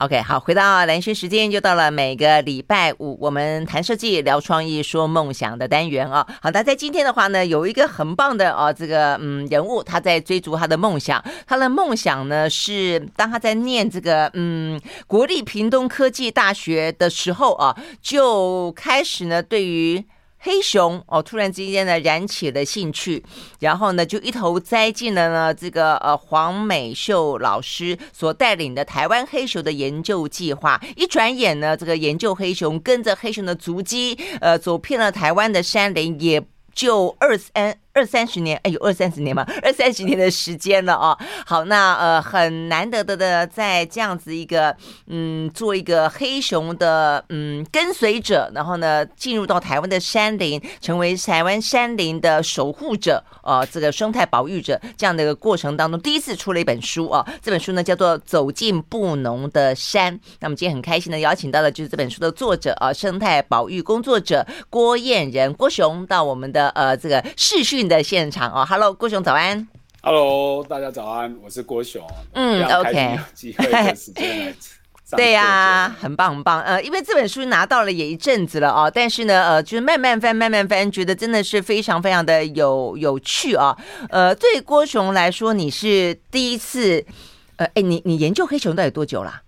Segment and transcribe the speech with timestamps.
[0.00, 6.26] OK，好，回到蓝轩时间，就到了每个礼拜五，我们谈设计、聊创意、说梦想的单元哦。
[6.42, 11.24] 好，那在今天的话呢，有一个很棒的哦，这个嗯人物，他在追逐他的梦想。
[11.46, 20.04] 他的梦想呢是，当他在念这个嗯国立屏东科技大学的时候啊，就开始呢对于。
[20.46, 23.20] 黑熊哦，突然之间呢燃起了兴趣，
[23.58, 30.80] 然后呢就一头栽进了呢这个呃黄美秀老师所带领的台湾黑熊的研究计划。
[30.94, 36.40] 一转眼呢，这个研究黑熊，跟着黑熊的足迹，呃，走遍了台湾的山林，也
[36.72, 37.76] 就二三。
[37.96, 41.16] 二三十年，哎有二三十年嘛， 二三十年的时间了哦。
[41.46, 57.26] 好，那呃很难得的的在这样子一个嗯，做一个黑熊的嗯跟随者，然后呢进入到台湾的山林，成为台湾山林的守护者，呃，这个生态保育者这样的一个过程当中，第一次出了一本书啊。
[57.42, 60.14] 这本书呢叫做《走进布农的山》。
[60.40, 69.66] 那么今天很开心的邀请到的就是这本书的作者啊，生态保育工作者郭燕仁郭雄到我们的呃这个视讯的现场哦，Hello，郭雄早安
[70.02, 73.18] ，Hello，大家早安，我是郭雄，嗯，OK，
[75.16, 83.76] 对呀、啊，很棒很棒，呃，因为这本书拿到了也一阵子了哦，但是呢，呃，就是慢慢翻慢慢翻，觉得真的是非常非常的有有趣啊，
[84.10, 87.06] 呃，对郭雄来说，你是第一次，
[87.54, 89.42] 呃，哎，你你研究黑熊到底多久了？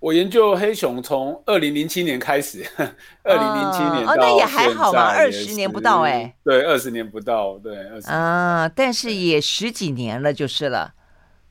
[0.00, 2.64] 我研究黑熊从二零零七年开始，
[3.22, 10.94] 二零零七年哦，那也还好嘛，二十年不到哎、欸，对，二十年不到，对，二十年啊，但是也十几年了，就是了，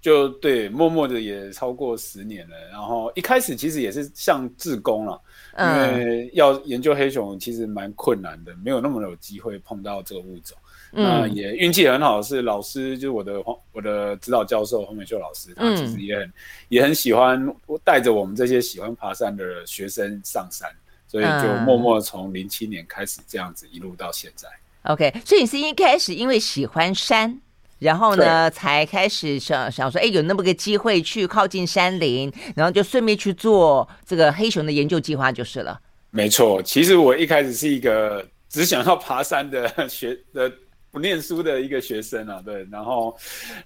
[0.02, 2.56] 就对，默默的也超过十年了。
[2.72, 5.22] 然后一开始其实也是像志工了，
[5.60, 10.58] 因为要研究黑熊其实蛮困难的，没有那么有机会碰到这个物种。
[10.92, 16.34] 那也运气很好，是老师就是我的黄我的指导教授黄美秀老师，他其实也很、嗯、
[16.70, 20.68] 也很喜欢带着我们这些喜欢爬山的学生上山，
[21.08, 24.50] 所以就默默从零七年开始这样子一路到现在。
[24.84, 27.40] OK，所以你是一开始因为喜欢山，
[27.78, 35.80] 然后呢才开始想想说，哎，有那么个机会去靠近山林，然后就顺便去做这个黑熊的研究计划就是了。
[36.10, 40.52] 没错，其实我一开始是一个只想要爬山的学的。
[40.92, 43.16] 不念书的一个学生啊，对，然后，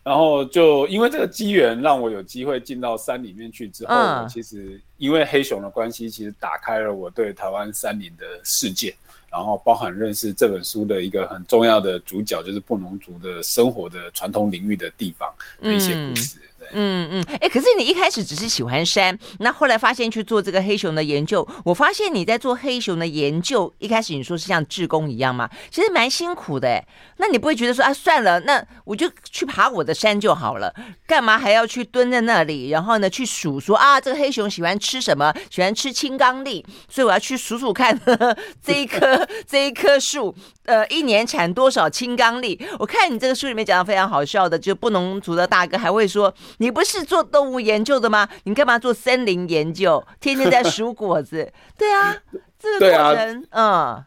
[0.03, 8.93] 然后就因为这个机缘，让我有机会进到山里面去之后，嗯、其实因为黑熊的关系，其实打开了我对台湾山林的世界，
[9.31, 16.37] 然后包含认识这本书的一个很重要的主角，就是布农族的生活的传统领域的地方的一些故事。
[16.37, 16.41] 嗯
[16.73, 26.85] 嗯嗯，哎、可是你一开始只是喜欢山，那后来发现去做这个黑熊的研究，我发现你在做黑熊的研究，一开始你说是像志工一样嘛，其实蛮辛苦的哎。
[27.17, 30.73] 那你不会觉得说啊，算了，那我就去爬我的山就好了，
[31.05, 35.33] 干嘛还要去蹲在那里，然后呢去数说啊，这个黑熊喜欢吃什么？
[35.49, 40.35] 喜欢吃青刚櫟，所以我要去数数看呵 呵这一棵 这一棵树，
[40.65, 42.59] 呃，一年产多少青刚櫟？
[42.79, 46.33] 我看你这个书里面讲的非常好笑的，就布农族的大哥还会说。
[46.63, 48.29] 你不是做动物研究的吗？
[48.45, 50.01] 你干嘛做森林研究？
[50.21, 51.51] 天天在数果子。
[51.77, 52.15] 对啊，
[52.57, 54.05] 这个过程，啊、嗯。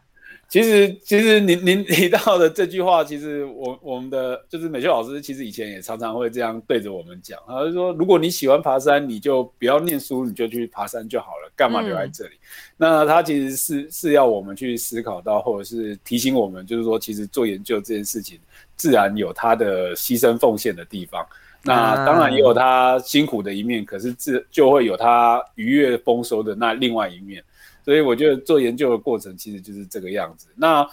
[0.49, 7.37] 其实，其实您您提到的这句话，其实我我们的就是美秀老师，其实以前也常常会这样对着我们讲。
[7.45, 12.31] 他就说，如果你喜欢爬山，你就不要念书，你就去爬山就好了，干嘛留在这里？
[12.31, 12.39] 嗯、
[12.77, 18.39] 那他其实是是要我们去思考到，或者是提醒我们，就是说，其实做研究这件事情，
[18.75, 21.23] 自然有它的牺牲奉献的地方。
[21.67, 27.43] 那当然也有他辛苦的一面，可是这就会有他愉悦丰收的那另外一面。
[27.83, 30.47] 所以我觉得做研究的过程其实就是这个样子。
[30.55, 30.85] 那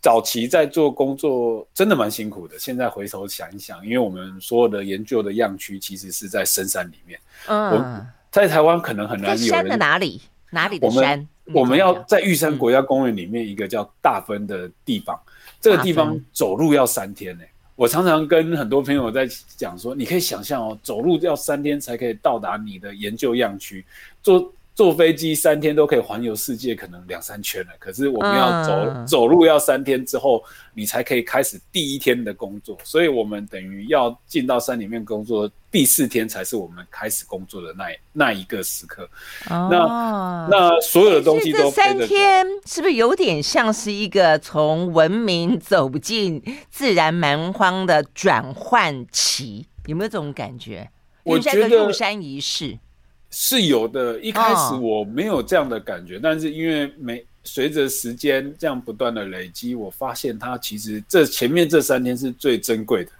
[0.00, 7.20] 早期在做工作真的蛮辛苦的，现在回头想一想，因为我们所有的研究的样区其实是在深山里面。
[7.46, 9.48] 嗯，我在台湾可能很难有人。
[9.48, 10.20] 山的哪里？
[10.50, 11.28] 哪里的山？
[11.44, 15.16] 我们我们要在玉山国家公园里面一个叫大分的地方，
[15.60, 17.48] 这个地方走路要三天呢、欸。
[17.74, 23.84] 我常常跟很多朋友在讲说，你可以想象哦，走路要三天才可以到达你的研究样区，
[24.22, 27.72] 坐坐飞机三天都可以环游世界，可能两三圈了。
[27.78, 30.42] 可是我们要走、嗯、走路要三天之后，
[30.74, 32.76] 你才可以开始第一天的工作。
[32.82, 39.08] 所以我们等于要进到山里面工作，第四天才是我们开始工作的那那一个时刻。
[39.48, 49.68] 哦、那那所有的东西都三天，是不是有点像是一个从文明走进自然蛮荒的转换期？
[49.86, 50.90] 有没有这种感觉？
[51.22, 52.80] 我觉得入山仪式。
[53.34, 63.10] 是有的，一开始我没有这样的感觉，哦、但是因为每随着时间这样不断的累积，我发现它其实这前面这三天是最珍贵的，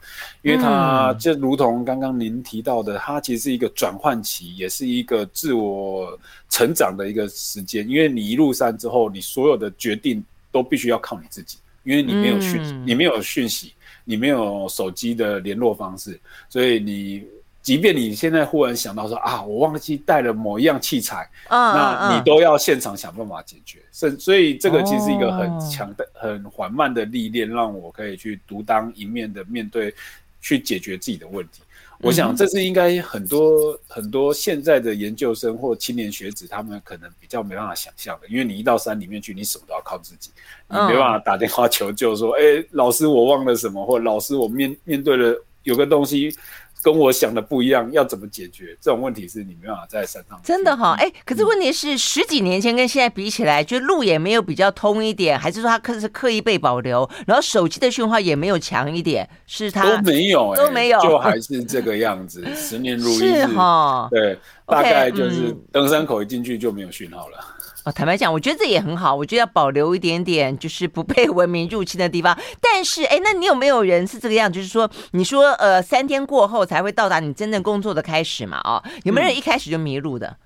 [0.43, 6.17] 因为它就如同刚刚您提到的，它其实是一个转换期，也是一个自我
[6.51, 7.89] 成长的一个时间。
[7.89, 13.73] 因为你一路上之后，你所有的决定都必须要靠你自己，因为你没有讯，你没有讯息，
[14.05, 16.21] 你没有手机的联络方式，
[16.51, 17.25] 所以你。
[17.63, 23.79] 即便你现在忽然想到说啊，我忘记带了某一样器材，嗯、那你都要现场想办法解决。
[23.93, 29.95] 所、嗯、所以这个其实是一个很强的、哦、很缓慢的历练，让我可以去独当一面的面对，
[30.41, 31.63] 去解决自己的问题。
[32.01, 40.33] 我想这是应该很多、嗯、很多现在的研究生或青年学子，他们可能比较没办法想象的，因为你一到山里面去，你什么都要靠自己，
[40.69, 46.37] 你没办法打电话求救说，哎、嗯欸，老师我忘了什么，或老师我面面对了有个东西。
[46.83, 49.29] 跟我想的不一样，要怎么解决这种问题？
[49.29, 57.09] 是你没办法在山上真的哈、哦，哎、欸，可是问题是十几年前跟现在比起来，就路也没有比较通一点，还是说它刻是刻意被保留？
[57.27, 62.45] 然后手机的讯号也没有强一点，是它都没有、欸，都没有，就还是这个样子。
[62.57, 64.37] 十年如一日， 是哈，对，
[64.67, 67.39] 大概就是登山口一进去就没有讯号了。
[67.85, 69.15] 哦，坦白讲，我觉得这也很好。
[69.15, 72.39] 我觉得要保留一点点，就是不被文明入侵的地方。
[72.61, 74.53] 但是，哎，那你有没有人是这个样？
[74.53, 78.61] 就是说，你说，呃，三天过后才会到达你真正工作的开始嘛？
[78.63, 80.37] 哦，有没有人一开始就迷路的，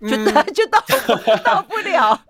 [0.00, 0.80] 嗯、 就到就到
[1.42, 2.20] 到不了？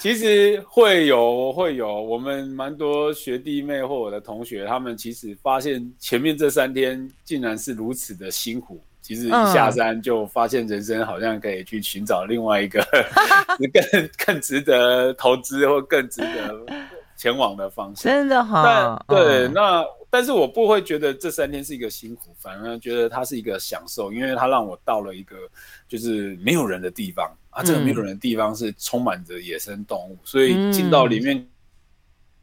[0.00, 1.88] 其实会有，会有。
[2.02, 8.80] 我们蛮多学弟妹或我的同学，他们其实发现前面这三天竟然是如此的辛苦。
[9.06, 12.84] 其实一下山就发现人生好像可以去寻找另外一个
[13.72, 16.66] 更更值得投资或更值得
[17.16, 18.12] 前往的方向。
[18.12, 25.36] 真的哈、哦，对，那但是我不会觉得这三天是一个辛苦，反而觉得它是一个享受，因为它让我到了一个
[25.86, 31.46] 就是没有人的地方啊，这个没有人的地方是充满着野生动物，所以进到里面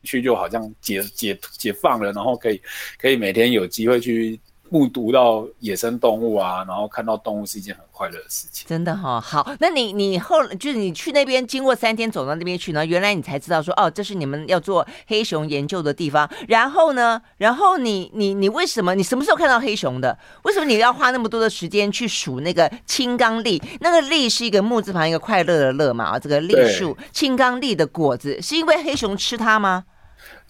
[0.03, 2.61] 去就好像解解解放了，然后可以
[2.97, 4.39] 可以每天有机会去。
[4.73, 8.65] 目睹到野生动物啊，然后看到动物是一件很快乐的事情。
[8.67, 16.27] 真的哈、哦，好，那你你后就是你去那边，经过三天走到那边去呢，原来你才知道说，哦，这是你们要做黑熊研究的地方。
[16.47, 20.17] 然后呢，然后你你你为什么你什么时候看到黑熊的？
[20.41, 23.61] 为什么你要花那么多的时间去数那个青冈櫟？
[23.79, 26.05] 那个櫟是一个木字旁一个快乐的乐嘛？
[26.05, 29.85] 啊，这个櫟树青冈櫟的果子，是因为黑熊吃它吗？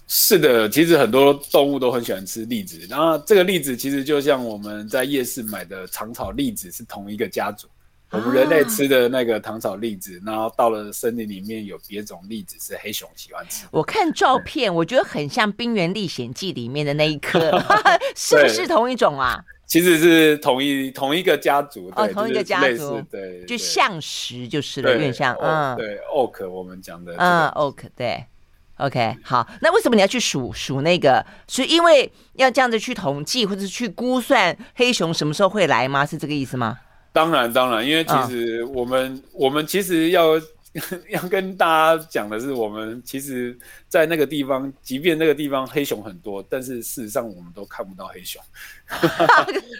[0.07, 7.67] 是的，其实很多动物都很喜欢吃栗子，然后这个栗子其实就像我们在夜市买的糖炒栗子是同一个家族。
[8.11, 13.65] 我们人类吃的那个糖炒栗子，然后到了森林里面有别种栗子是黑熊喜欢吃。
[13.71, 17.59] 我看照片，我觉得很像《冰原历险记》里面的那一颗，
[18.15, 19.43] 是不是同一种啊？
[19.65, 28.23] 其实是同一同一个家族，哦，同一个家族，对，就橡实就是了，有点像，嗯，对，oak 我们讲的，嗯，oak 对。
[28.77, 31.23] OK，好，那为什么你要去数数那个？
[31.47, 36.03] 是因为要这样子去统计或者是去估算黑熊什么时候会来吗？
[36.03, 36.79] 是这个意思吗？
[37.11, 40.31] 当然，当然，因为其实我们、哦、我们其实要
[41.09, 43.55] 要跟大家讲的是，我们其实，
[43.87, 48.41] 在那个地方，即便那个地方黑熊很多，但是事实上我们都看不到黑熊。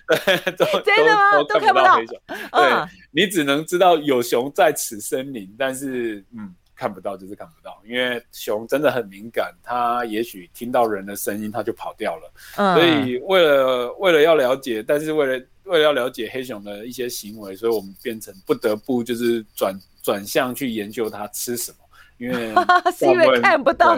[0.07, 0.37] 对，
[0.83, 1.43] 真的吗？
[1.49, 2.15] 都看不到黑熊。
[2.27, 6.53] 对，嗯、你只能知道有熊在此森林，但是嗯。
[6.75, 12.33] 看不到就是看不到，因为熊真的很敏感，它也许听到人的声音，它就跑掉了。
[12.57, 21.77] 嗯，所以为了为了要了解，但是为了为了要了解黑熊的一些行为，所以我们变成不得不就是转转向去研究它吃什么。
[22.17, 22.53] 因为
[22.95, 23.97] 是因为看不到，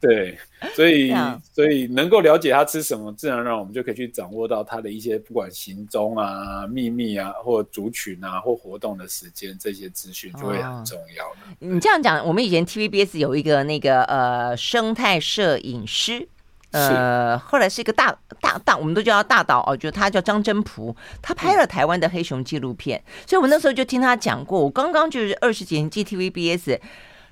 [0.00, 0.36] 对，
[0.74, 1.14] 所以
[1.52, 11.24] 所以能够了解他吃什么，自然而然我们就可以去掌握到他的一些不管行踪啊、秘密啊，或族群啊，或活动的时间，这些资讯就会很重要
[11.60, 16.28] 你这样讲，我们以前 TVBS 有一个那个呃生态摄影师，
[16.72, 24.60] 呃，后来是一个大大大，我们都叫他大导哦，就他叫张真朴，他拍了台湾的黑熊纪录片，嗯、所以我那时候就听他讲过。
[24.60, 26.78] 我刚刚就是二十几年进 TVBS。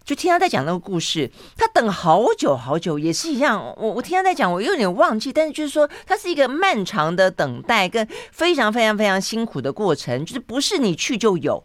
[0.04, 3.74] 就听他在讲那个故事，他等好久好久，也是一样。
[3.78, 11.64] 我我听他在讲，我有点忘记，但是就是说，它是一个漫长的等待跟非常非常非常辛苦的过程，就是不是你去就有，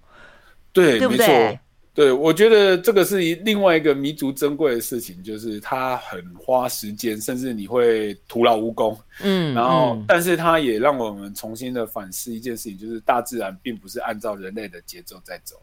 [0.72, 1.60] 对，对不对？
[1.92, 8.98] 对，我觉得这个是另外一个弥足珍贵的事情，就是它很花时间，甚至你会徒劳无功。
[9.22, 15.58] 嗯，然后，嗯、但是它也让我们重新的反思一件事情，就是大自然并不是按照人类的节奏在走。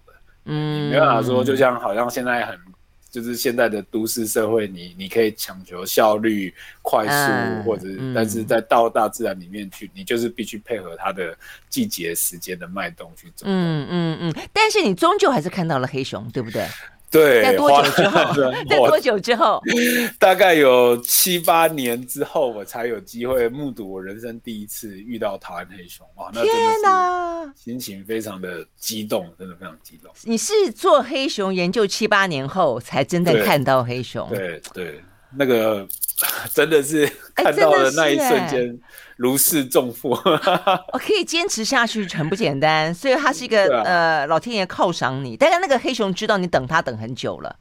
[0.47, 2.59] 嗯，没办法说，就像好像现在很，
[3.11, 11.37] 就是现在的都市社会，你你可以强求效率、快速，或者，但是在到大自然里面去，你就是必须配合它的
[11.69, 13.45] 季节时间的脉动去走。
[13.49, 16.67] 嗯嗯嗯，但是你终究还是看到了黑熊，对不对？
[17.11, 18.35] 对，在多久之后？
[18.69, 19.63] 在多久之后？
[20.19, 26.07] 大概有七八年之后，我才有机会目睹我人生第一次遇到台湾黑熊。
[26.17, 30.11] 哇，那真的是心情非常的激动，真的非常激动。
[30.25, 34.29] 你是做黑熊研究七八年后才真的看到黑熊？
[34.29, 35.05] 对对，对，
[35.39, 35.87] 那个
[36.55, 38.79] 真的是看到的那一瞬间。
[39.19, 40.11] 如释重负，
[40.93, 45.39] 我可以坚持下去很不简单，所以他是一个、啊、呃老天爷犒赏你。
[45.39, 47.57] 但是那个黑熊知道你等他等很久了，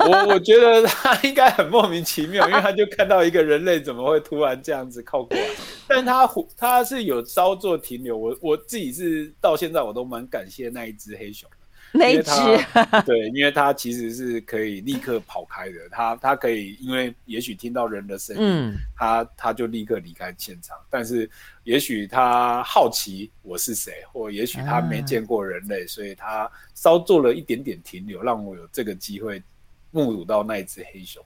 [0.00, 5.44] 我我觉得 他应该很莫名其妙，因为他就看到一个人类怎么会突然这样子靠过来，
[5.86, 8.16] 但他他是有稍作停留。
[8.16, 11.46] 我我自己是到现在我都蛮感谢那一只黑熊。
[11.92, 12.30] 那一只
[13.06, 20.76] 对，因为它其实是可以立刻跑开的，它它可以，因为也许听到人的声音，它它就立刻离开现场。
[20.90, 21.28] 但是
[21.64, 29.42] 也许它好奇我是谁，或也许它没见过人类，所以它稍做了一点点停留，让我有这个机会
[29.90, 31.24] 目睹到那一只黑熊。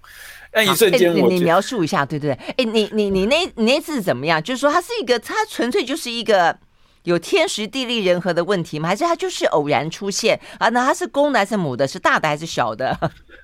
[0.52, 4.40] 那一瞬间，你描述一下，对对对，哎，你你你那你那次怎么样？
[4.40, 6.56] 就是说，它是一个，它纯粹就是一个。
[7.04, 8.88] 有天时地利人和的问题吗？
[8.88, 10.68] 还是它就是偶然出现啊？
[10.68, 11.86] 那它是公的还是母的？
[11.86, 12.96] 是大的还是小的？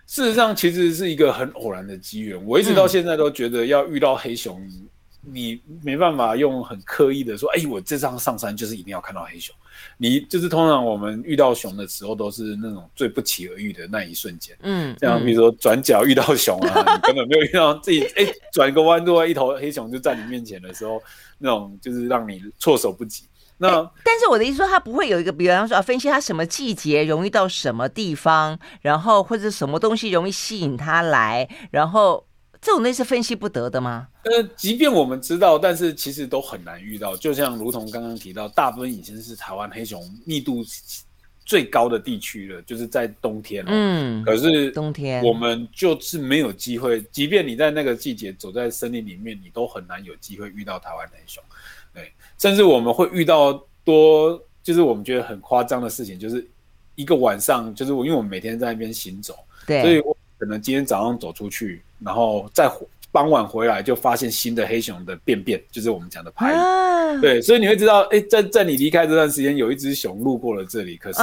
[0.07, 2.43] 事实上，其实是一个很偶然的机缘。
[2.47, 4.89] 我一直到现在都觉得，要遇到黑熊，嗯、
[5.23, 9.55] 你没办法用很刻意的说：“哎，我这趟上山就是一定要看到黑熊。”
[9.97, 14.57] 你就是通常我们遇到熊的时候，都是那种最不期而遇的那一瞬间。
[14.63, 21.03] 嗯，这样比如说转角遇到熊啊，嗯、你根本没有遇到自己哎，转个弯度，一头黑熊就在你面前的时候，
[21.39, 23.25] 那种就是让你措手不及。
[23.59, 32.25] 那、欸、但是我的意思说，他不会有一个，比方说啊，分析他什么季节容易到什么地方，然后或者什么东西容易吸引他来，然后
[32.61, 34.09] 这种东西是分析不得的吗？
[34.23, 37.17] 呃，即便我们知道，但是其实都很难遇到。
[37.17, 40.65] 就像如同刚刚提到，大部分已经是台湾黑熊密度
[41.45, 43.65] 最高的地区了，就是在冬天。
[43.67, 51.43] 嗯，可是冬天我们就是没有机会，即便你在那个季节走在森林里面，你都很难有机会遇到台湾黑熊。
[51.99, 53.53] 对，甚至我们会遇到
[53.85, 56.47] 多，就是我们觉得很夸张的事情，就是
[56.95, 59.35] 一个晚上，就是我因为我们每天在那边行走，
[59.67, 62.71] 对，所以我可能今天早上走出去，然后再
[63.11, 66.57] 傍晚回来就发现新的黑熊的便便，就是我们讲的排遗。
[66.57, 71.19] 啊、对，所以你会知道，哎，在在你离开这段时间，有一只熊路过了这里，可是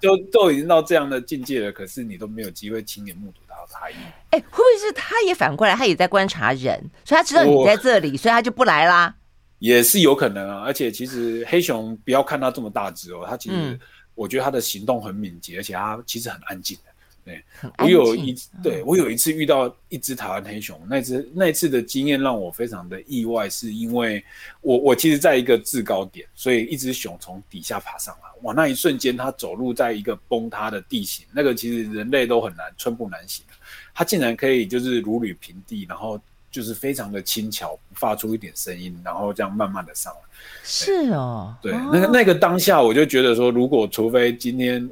[0.00, 3.94] 就都已经到这样的境界了，可是你都没有机会亲眼目睹到排遗。
[4.30, 9.14] 哎，会不会是他也反过来，他也在观察人，所以他知道你在这里，所以他就不来啦？
[9.58, 13.78] 也是有可能啊，而且其实黑熊不要看它这么大只哦，它其实
[14.14, 16.82] 我觉得它的行动很敏捷，而且它其实很安静的。
[17.24, 17.42] 对，
[17.78, 24.24] 我有一对我有一次遇到一只台湾黑熊，那只那次的经验让我非常的意外，是因为
[24.60, 33.44] 我我其实在一个制高点，所以一只熊从底下爬上来，哇，那一瞬间它走路在一个崩塌的地形，那个其实人类都很难寸步难行，
[33.92, 36.20] 它竟然可以就是如履平地，然后。
[36.56, 40.20] 就是非常的轻巧，发出一点声音，然后这样慢慢的上来。
[40.64, 44.88] 是哦，对，那个那个当下，我就觉得说，如果除非今天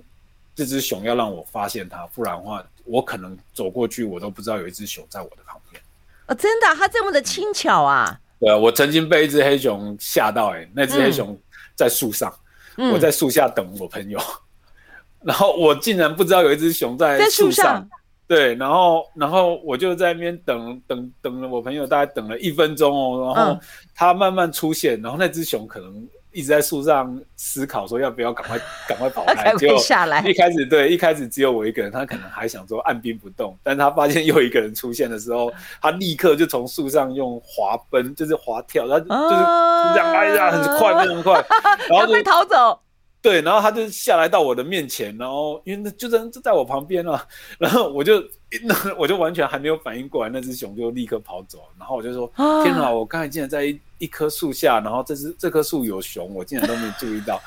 [0.55, 5.83] 这只熊要让我发现它，不然的话，我可能走过去，我都不知道有一只熊在我的旁边。
[6.27, 8.21] 哦，真的，它这么的轻巧啊？
[8.39, 11.35] 对啊，我曾经被一只黑熊吓到，欸，哎，那只黑熊
[11.75, 12.31] 在树上，
[12.77, 14.85] 嗯，我在树下等我朋友，嗯，
[15.33, 17.89] 然后我竟然不知道有一只熊在树上。
[18.27, 23.61] 对，然后，然后我就在那边等等等了我朋友，大概等了一分钟哦，然后
[23.95, 30.21] 他慢慢出现，然后那只熊可能一直在树上思考，说要不要赶快赶快跑 开，就下来。
[30.27, 35.53] 一开始对，一开始只有我一个人，他可能还想说按兵不动，但他发现又一个人出现的时候，
[35.83, 41.45] 他立刻就从树上用滑奔，就是滑跳，他就是这样哎呀，很快，非常快，
[41.91, 42.81] 然后就逃走。
[43.25, 47.27] 对，然后他就下来到我的面前，然后因为那就在就在我旁边啊，
[47.59, 48.23] 然后我就
[48.65, 52.31] 那我就完全还没有反应过来，那只熊就立刻跑走，然后我就说：
[52.63, 57.41] 天哪，我刚才竟然在一一棵树下，然后这只这棵树有熊，我竟然都没注意到，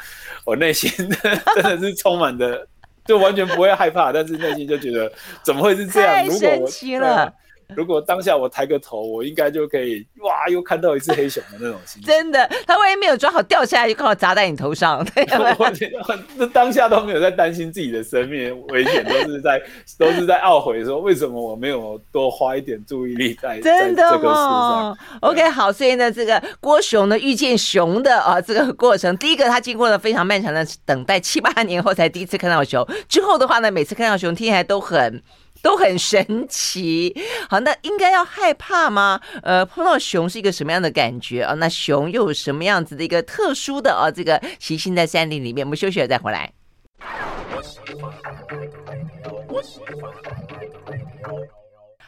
[0.43, 0.89] 我内心
[1.53, 2.67] 真的是充满的，
[3.05, 5.11] 就完全不会害怕，但是内心就觉得
[5.43, 6.09] 怎么会是这样？
[6.09, 7.07] 太神奇了。
[7.07, 7.33] 如果
[8.07, 12.03] 当下我抬个头，我应该就可以哇，又看到一只黑熊的那种心情。
[12.03, 15.03] 真的，他万一没有抓好掉下来，就刚好砸在你头上。
[15.13, 15.23] 对，
[15.57, 19.61] 我觉得那当下都没有在担心自己的生命危险，都是在
[19.97, 24.97] 都是在懊悔说，为什么我没有多花一点注意力在真的这个树上。
[25.21, 32.87] OK，好，所以呢，这个郭雄呢遇见熊的啊这个过程，第一个他经过了非常漫长的等待，七八年后才第一次看到熊。
[33.09, 35.21] 之后的话呢，每次看到熊听起来都很。
[35.61, 37.15] 都很神奇，
[37.49, 39.19] 好，那应该要害怕吗？
[39.43, 41.53] 呃，碰到熊是一个什么样的感觉啊？
[41.55, 44.09] 那熊又有什么样子的一个特殊的啊？
[44.09, 46.51] 这个习性在山林里面，我们休息了再回来。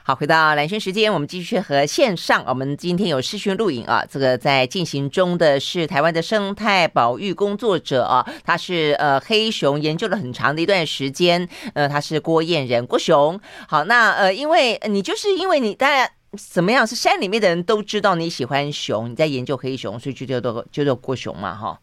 [0.10, 13.39] 好，回到蓝轩时间，我们继续和线上，我们今天有视讯录影啊，这个在进行中的是台湾的生态保育工作者啊，他是呃黑熊研究了很长的一段时间，呃，他是郭彦仁郭熊。
[13.68, 21.80] 好，那呃，因为你就是因为你大家怎么样，是山里面的人都知道你喜欢熊，你在研究黑熊，所以就叫做就叫郭熊嘛，哈。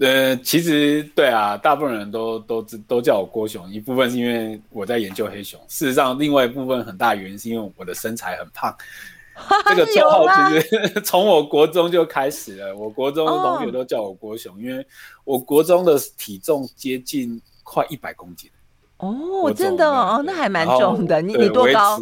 [0.00, 8.74] 呃，其实对啊，大部分人都都都叫我郭雄，一部分是因为我在研究黑熊，事实上，另外一部分很大原因是因为我的身材很胖。
[9.68, 14.84] 这个绰号其实 从我国中就开始了，我国中的同学都叫我郭熊，因为
[15.24, 18.50] 我国中的体重接近快一百公斤。
[18.96, 21.22] 哦，真的哦，那还蛮重的。
[21.22, 22.00] 你你多高？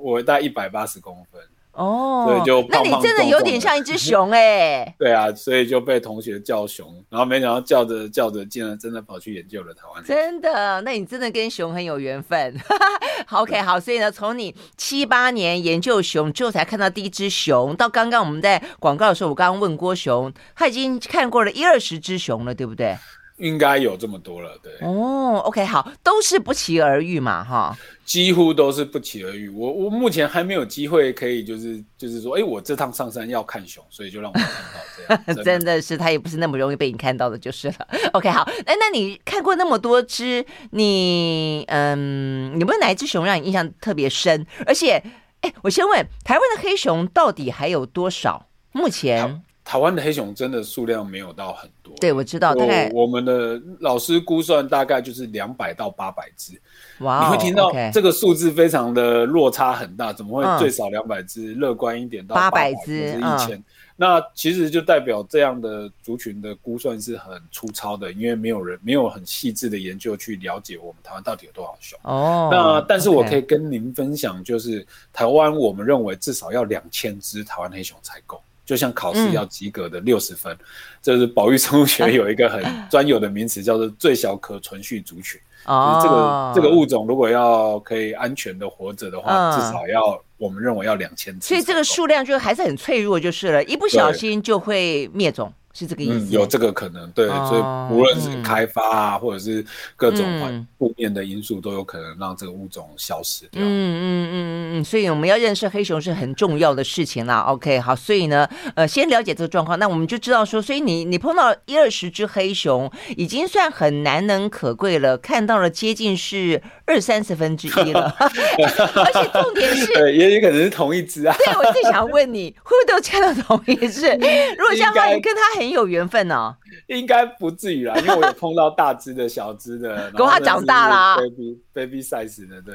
[0.00, 1.40] 我大概一百八十公分。
[1.76, 4.94] 哦，对，就胖胖那你真的有点像一只熊哎、欸。
[4.98, 10.02] 对啊，所以就被同学叫熊，然后没想到叫着叫着，竟然真的跑去研究了台湾。
[10.02, 12.58] 真的，那你真的跟熊很有缘分。
[13.26, 22.96] 好，OK，好，所以呢，从你七八年研究熊之后，才看到第一只熊，到刚刚我们在广告的时候，我刚刚问郭熊，他已经看过了一二十只熊了，对不对？
[23.36, 24.72] 应该有这么多了，对。
[24.80, 27.76] 哦，OK，好，都是不期而遇嘛，哈。
[28.06, 29.48] 几乎都是不期而遇。
[29.48, 35.24] 我我目前还没有机会可以，就是就是说，哎，我这趟上山要看熊，所以就让我看到这样。
[35.26, 37.74] 真的，真的是，它也不是那么容易被你看到的，就是了。
[38.14, 44.46] OK，好，哎，那你看过那么多只，你嗯，有没有哪一只熊让你印象特别深？
[44.64, 45.02] 而且，
[45.40, 48.46] 哎，我先问，台湾的黑熊到底还有多少？
[48.70, 49.42] 目前？
[49.64, 56.52] 台湾的黑熊真的数量没有到很多，对，我知道，大概我们的老师估算大概就是两百到八百只。
[57.00, 61.54] 哇，你会听到这个数字非常的落差很大，怎么会最少两百只？
[61.54, 63.62] 乐观一点到八百只，是一千。
[63.98, 71.98] 那其实就代表这样的族群的估算是很粗糙的，因为没有人没有很细致的研究去了解我们台湾到底有多少熊。
[72.02, 78.38] 哦，那但是我可以跟您分享，就是台湾我们认为至少要两千只台湾黑熊才够。
[78.66, 80.54] 就像考试要及格的六十分，
[81.00, 85.40] 这、嗯、是保育生物学有一个很专有的名词，叫做最小可存续族群。
[85.64, 91.46] 哦，这个这个物种如果要可以安全的活着的话，嗯、至少要我们认为要两千次。
[91.48, 95.52] 所以这个数量就还是很脆弱，就是了，一不小心就会灭种。
[95.76, 99.62] 是这个意思，嗯，有这个可能，对，哦、所以无论是开发啊，嗯、或者是
[99.94, 103.60] 各种负面的因素，都有可能让这个物种消失掉。
[103.62, 107.40] 嗯嗯嗯嗯嗯，所以我们要认识黑熊是很重要的事情啦。
[107.40, 118.16] OK，好，所以呢，呃，先了解这个状况，那我们就知道说，所以你你碰到一二十只黑熊，已经算很难能可贵了，看到了接近是二三十分之一了。
[118.18, 121.36] 而且重点是，对，也有可能是同一只啊。
[121.38, 124.06] 对，我最想问你，会不会都见到同一只？
[124.56, 125.65] 如果这样的话，你跟他很。
[125.66, 132.74] 很有缘分哦，应该不至于啦，因为我有 碰到大只的、小只的，狗他长大啦，baby baby size 的，对，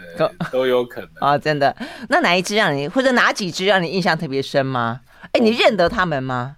[0.52, 1.76] 都有可能啊，真的。
[2.10, 5.02] 那哪一只让你，或者哪几只让你印象特别深吗？
[5.32, 6.58] 哎，你认得他们吗？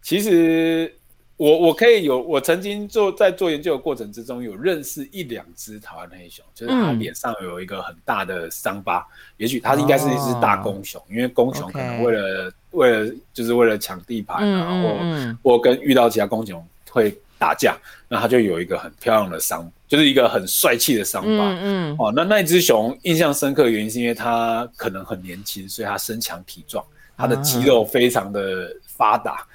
[0.00, 0.94] 其实
[1.36, 12.52] 我我可以有，我曾经做在做研究的过程之中，有认识一两只台湾黑熊，就是它脸上有一个很大的伤疤，也许它应该是一只大公熊，因为公熊可能为了。
[12.74, 14.66] 为了就是为了抢地盘啊，
[15.00, 17.76] 嗯、或或跟遇到其他公熊会打架，
[18.08, 21.52] 那它就有一个很漂亮的伤，就是一个很帅气的伤疤。
[21.52, 26.84] 嗯，嗯哦，那那一只熊印象深刻的原因是因为它可能很年轻，所以它身强体壮，
[27.16, 29.46] 它的肌肉非常的发达，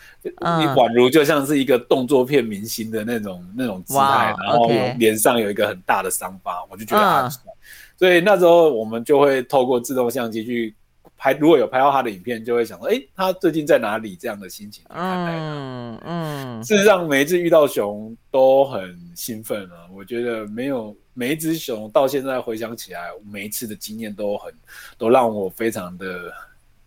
[0.41, 7.41] 嗯、你宛如就像是一个动作片明星的那种那种姿态，然后脸上有一个很大的伤疤，我就觉得它很帅。
[7.45, 7.57] 嗯、
[7.97, 10.75] 所以那时候我们就会透过自动相机去。
[11.21, 14.15] 拍如果有拍到他的影片，就会想说，哎、欸，他最近在哪里？
[14.15, 15.37] 这样的心情去看待他。
[15.37, 16.63] 嗯嗯。
[16.63, 19.83] 事实上，每一次遇到熊都很兴奋啊。
[19.93, 24.53] 我觉得没有每一只熊到现在回想起来，每一次的经验都很
[24.97, 26.31] 都让我非常的，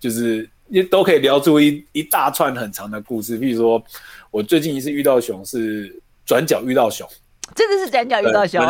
[0.02, 3.38] 就是也都可以聊出一一大串很长的故事。
[3.38, 3.80] 譬如说，
[4.32, 5.94] 我最近一次遇到熊是
[6.26, 7.08] 转角遇到熊。
[7.54, 8.60] 真的是转角遇到熊，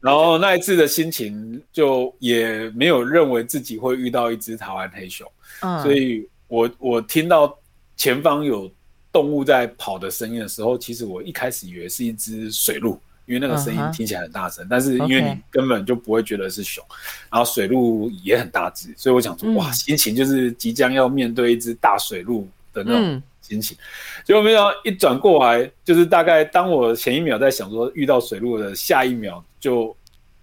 [0.00, 5.30] 然后那一次的心情就也没有认为自己会遇到一只台湾黑熊，
[5.62, 7.58] 嗯、所以我我听到
[7.96, 8.70] 前方有
[9.10, 16.84] 动物在跑的声音的时候，其实我一开始以为是一只水鹿，因为那个声音听起来很大声，但是因为你根本就不会觉得是熊，
[17.30, 23.02] 然后水鹿也很大只，所以我想说，哇，心情就是即将要面对一只大水鹿的那种。
[23.02, 23.22] 嗯。
[23.42, 23.78] 心情，
[24.24, 29.96] 结果没想到一转过来，就是大概当我前一秒在想说遇到水鹿的，下一秒就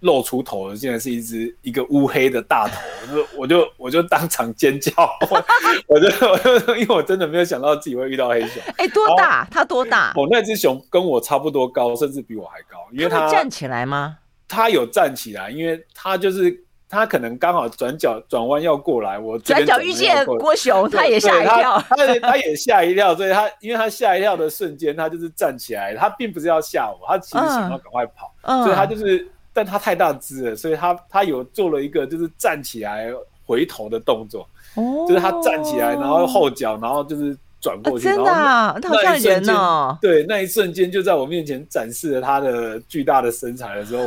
[0.04, 2.78] 露出头了，竟然是一只一个乌黑的大头，
[3.10, 4.92] 我就我就我就当场尖叫，
[5.88, 8.62] 我就我就因为我真的没有想到自己会遇到黑熊。
[8.76, 9.48] 哎、欸，多大？
[9.50, 10.12] 它多大？
[10.14, 14.18] 哦，那只熊跟我差不多高，甚至比我还高，因为它，站起来吗？
[14.46, 16.54] 他有站起来，因为他就是
[16.86, 33.10] 他可能刚好转角转弯要过来，我转角遇见郭熊，他也吓一跳，他他，他也吓一跳，所以他因为他吓一跳的瞬间，他就是站起来，他并不是要吓我，他其实想要赶快跑，嗯、所以他就是，但他太大只了，所以他他有做了一个就是站起来
[33.46, 37.34] 回头的动作，哦、就是他站起来，然后后脚，然后就是。
[37.64, 39.96] 转过去，啊、真的、啊，他好像人哦。
[39.98, 44.04] 对，那一瞬间就在我面前展示了他的巨大的身材的时候，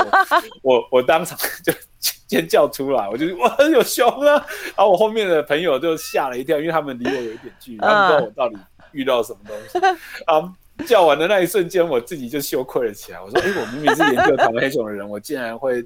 [0.62, 1.74] 我 我，我当场就
[2.28, 4.34] 尖叫出来，我就哇有熊啊！
[4.76, 8.56] 然后我后面的朋友就吓了一跳，因为他们离我有一点距离，他们不知道我到底
[8.92, 9.80] 遇到什么东西。
[10.28, 10.54] 啊，
[10.86, 13.22] 叫完的那一瞬间，我自己就羞愧了起来。
[13.22, 15.84] 我说：“哎、我明明是研究台湾黑熊的人，我竟然会。”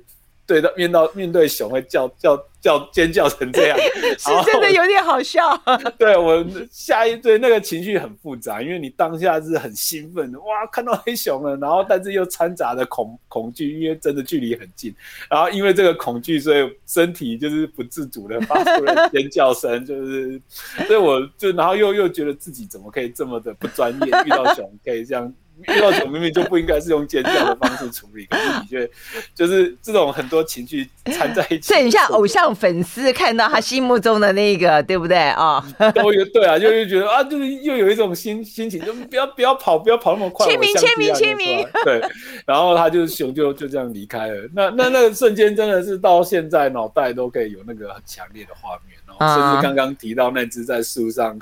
[0.51, 3.77] 对到，面到面对熊会叫叫叫尖叫成这样，
[4.19, 5.39] 是真的有点好笑。
[5.97, 14.93] 对我下一对那个情绪很复杂，因为你当下是很兴奋的，哇，看到黑熊了，然后但是又掺杂的恐恐惧，因为真的距离很近，
[15.29, 20.41] 然后因为这个恐惧，所以身体就是不自主的发出了 尖叫声，就是，
[20.85, 25.33] 所以我就然后又又觉得自己怎么可以这么的不专业，遇到熊可以这样。
[25.67, 28.89] 遇到熊明明就不应该是用尖叫的方式处理，可是你觉得
[29.33, 35.63] 就是这种很多情绪掺在一起，这很像偶像粉丝看到他心目中的那个，对不对啊？
[35.95, 42.01] 都有对啊，就是觉得啊，就是又有一种心心情，就不要不要跑，不要跑那么快，签名签名签名，对。
[42.45, 44.49] 然后他就熊就就这样离开了。
[44.53, 51.37] 那那那个瞬间真的是到现在脑袋都可以有那个很强烈的画面，然后甚至刚刚提到那只在树上。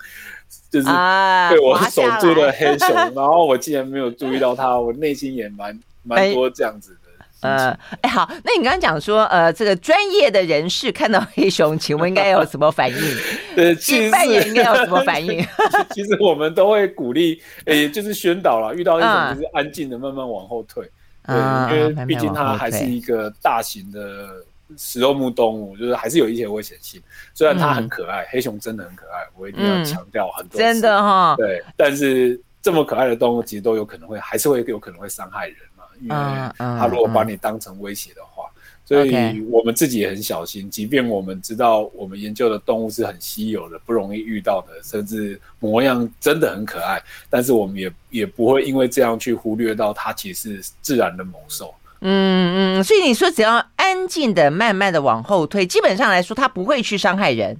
[0.72, 7.00] 就是被我守住的黑熊， 啊、然后我竟然没有注意到它，我内心也蛮蛮多这样子的。
[7.42, 12.98] 呃，哎，好，那你刚刚讲说，呃，这个专业的人士看到黑熊，请问应该有什么反应？
[13.56, 15.44] 对，其实扮演应该有什么反应？
[15.92, 20.90] 其实我们都会鼓励，哎，就是宣导了，遇到黑熊就是安静的慢慢往后退，
[21.24, 24.44] 嗯、对，因为毕竟它还是一个大型的。
[24.78, 27.02] 食肉目动物就是还是有一些危险性，
[27.34, 30.60] 虽然它很可爱，嗯、黑熊真的很可爱，我一定要强调很多次、嗯。
[30.60, 36.16] 真的哈、哦，对，但是这么可爱的动物其实都有可能会，还是会有可能会伤害人嘛，因为
[36.58, 38.44] 它如果把你当成威胁的话，
[38.86, 40.70] 所以我们自己也很小心。
[40.70, 51.74] 即便我们知道我们研究的动物是很稀有的，不容易遇到的，甚至模样真的很可爱，但是我们也也不会因为这样去忽略到它其实是自然的猛兽。
[52.02, 57.58] 嗯嗯，所以你说只要安静的、慢慢的往后退，基本上来说，它不会去伤害人。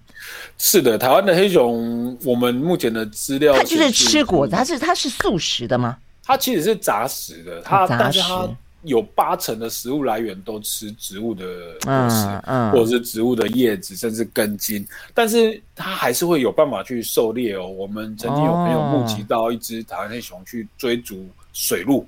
[0.58, 5.98] 是的，台湾的黑熊，我们目前的资料，它就是吃果子，它是它是素食的吗？
[6.24, 8.48] 它其实是杂食的，它但是它
[8.84, 11.46] 有八成的食物来源都吃植物的
[11.84, 17.68] 果实，嗯，或者是植物的叶子，甚至根茎，但是它还是会有办法去狩猎哦。
[17.68, 22.08] 我们曾经有朋友目击到一只台湾黑熊去追逐水鹿。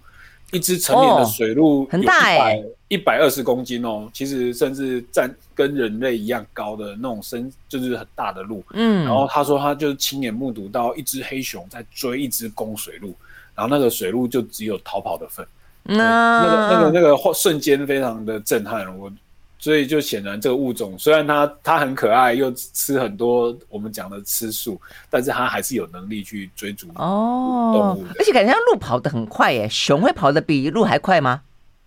[0.52, 8.64] 一只成年的水鹿很大哎，一百二十公斤哦，其实甚至占跟人类一样高的那种身，就是很大的鹿。
[8.74, 13.16] 嗯，然后他说他就是亲眼目睹到一只黑熊在追一只公水鹿，
[13.56, 15.46] 然后那个水鹿就只有逃跑的份。
[15.84, 19.12] 那那个那个那个瞬间非常的震撼我。
[19.62, 28.06] 所以就显然这个物种虽然它它很可爱，又吃很多我们讲的吃素，但是它还是有能力去追逐哦动物。
[28.17, 31.41] 而且感觉鹿跑得很快耶，熊会跑得比鹿还快吗？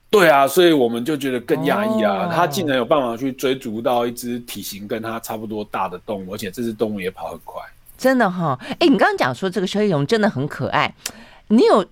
[0.09, 7.61] 对啊，所以我们就觉得更讶异啊，它竟然有办法去追逐到一只体型跟它差不多大的动物，而且这只动物也跑很快。
[7.99, 10.95] 真的哈、哦，哎，你刚刚讲说这个小黑熊真的很可爱，
[11.49, 11.85] 你有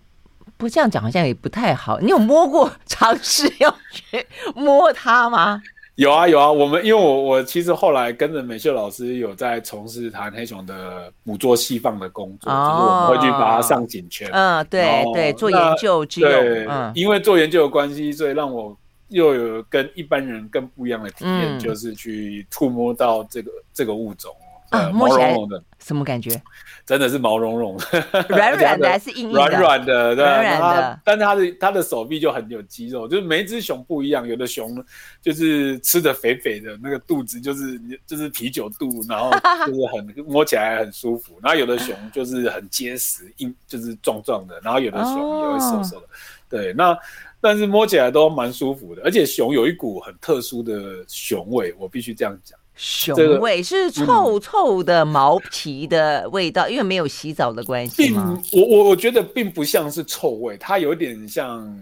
[0.62, 5.60] 不这样讲好像也不太好，你有摸过尝试要去摸它吗？
[5.96, 14.30] 有啊有啊，我们因为我我其实后来跟着美秀老师有在从事弹黑熊的捕捉细放的工作，哦、就是我们会去把它上颈圈。
[14.32, 16.30] 嗯，对对，做研究之用。
[16.30, 18.76] 对，嗯、因为做研究的关系，所以让我
[19.08, 24.32] 又有跟一般人更不一样的体验，嗯、就是去触摸到这个这个物种。
[24.72, 25.36] 啊，摸起来
[25.78, 26.40] 什么感觉？
[26.84, 27.78] 真的是毛茸茸，
[28.28, 29.46] 软软的 还是硬硬的？
[29.46, 31.00] 软软的，对，软软的。
[31.04, 34.84] 但是它的它的手臂就很有肌肉，就是每一只熊不一样，有的熊
[35.20, 39.30] 就是吃的肥肥的，那个肚子就是就是啤酒肚，然后
[39.66, 41.38] 就是很 摸起来很舒服。
[41.42, 46.06] 然后有的熊就是很结实，硬就是壮壮的，然后有的熊也会瘦瘦的。
[46.48, 46.96] 对，那
[47.40, 52.58] 但是摸起来都蛮舒服的，而且熊有一股很特殊的熊味，我必须这样讲。
[52.74, 58.40] 熊味是臭臭的毛皮的味道，嗯、因为没有洗澡的关系吗？
[58.50, 61.78] 并我我我觉得并不像是臭味，它有点像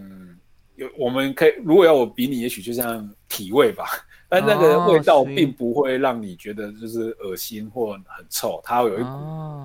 [0.77, 3.85] 有我们可以如果要我比你，也许就像体味吧。
[4.31, 9.09] 但那个味道并不会让你觉得就是恶心或很臭，它会有一股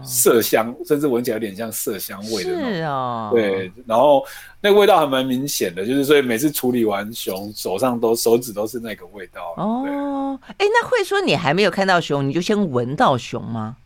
[0.04, 2.74] 麝香，哦、甚至闻起来有点像麝香味的那种。
[2.74, 4.26] 是哦，对，然后
[4.60, 9.54] 那个味道还蛮明显的，就是所以每次处理完熊，手上都手指都是那个味道。
[9.58, 13.78] 哦，哎，那会说你还没有看到熊，你就先闻到熊吗？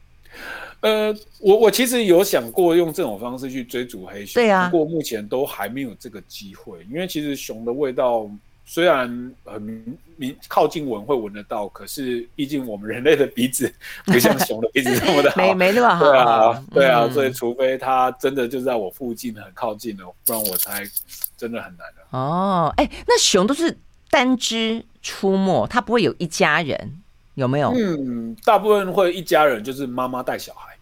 [0.79, 8.31] 呃，我我其实有想过用这种方式去追逐黑熊，对啊，不过目前都还没有这个机会，因为其实熊的味道
[8.71, 9.09] 虽然
[9.45, 13.73] 很明明靠近闻会闻得到，可是毕竟我们人类的鼻子
[14.05, 20.87] 不像熊的鼻子这么的好， 没没那么好，对啊，对啊，嗯、所以除非它真的就在我附近很靠近了，不然我才
[21.35, 22.15] 真的很难的。
[22.15, 23.75] 哦，哎，那熊都是
[24.11, 27.01] 单只出没，它不会有一家人，
[27.33, 27.73] 有没有？
[27.75, 30.75] 嗯，大部分会一家人，就是妈妈带小孩。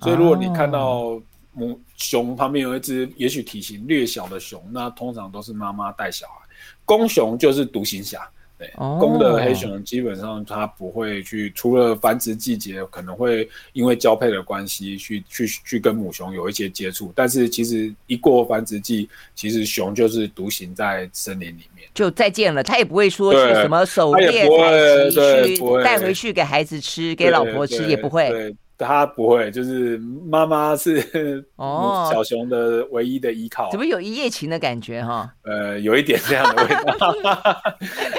[0.00, 1.20] 所以，如果你看到
[1.52, 6.43] 母熊旁边有一只，也许体型略小的熊，那通常都是妈妈带小孩。
[6.84, 22.62] 公熊就是独行侠，对，公的黑熊基本上它不会去，除了繁殖季节可能会因为交配的关系去去去跟母熊有一些接触，但是其实一过繁殖季，其实熊就是独行在森林里面，就再见了。
[22.62, 28.54] 它也不会说是什么狩猎采集去带回去给孩子吃，给老婆吃也不会。
[28.76, 35.30] 他不会，就是妈妈是哦 小熊的唯一的依靠，怎么有一夜情的感觉哈？
[35.42, 37.14] 呃，有一点这样的味道。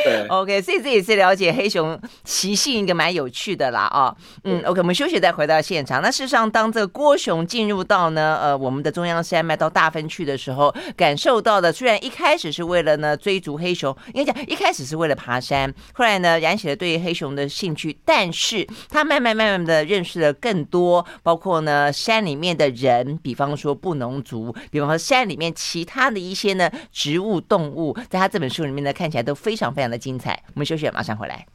[0.05, 4.15] 对，OK，所以这也是了解黑熊习性一个蛮有趣的啦啊。
[4.45, 6.01] 嗯，OK，我们休息再回到现场。
[6.01, 20.33] 那事实上，当这个郭熊进入到呢呃我们的中央山脉到大分去的时候，感受到的虽然一开始是为了呢追逐黑熊，应该讲一开始是为了爬山，后来呢燃起了对黑熊的兴趣，但是他慢慢慢慢的认识了。
[20.45, 30.43] 更多包括呢山里面的人，比方说布农族，比方说山里面其他的一些呢植物动物，在他这本书里面呢看起来都非常非常的精彩。
[30.53, 31.47] 我们休息，马上回来。